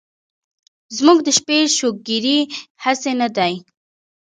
[0.95, 2.39] زمونږ د شپې شوګيرې
[2.83, 3.53] هسې نه دي